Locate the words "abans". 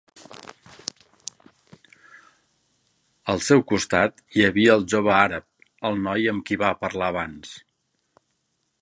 7.17-7.57